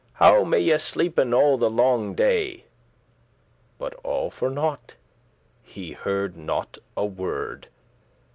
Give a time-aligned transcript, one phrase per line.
[0.13, 2.65] How may ye sleepen all the longe day?"
[3.77, 4.95] But all for nought,
[5.61, 7.67] he hearde not a word.